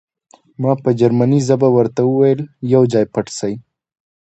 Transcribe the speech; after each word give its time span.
ما 0.61 0.71
په 0.83 0.89
جرمني 0.99 1.39
ژبه 1.47 1.67
ورته 1.75 2.01
وویل 2.05 2.41
چې 2.47 2.51
یو 2.73 2.83
ځای 2.93 3.05
پټ 3.13 3.27
شئ 3.37 3.53